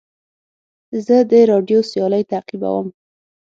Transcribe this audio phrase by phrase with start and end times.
[1.05, 2.87] زه د راډیو سیالۍ تعقیبوم.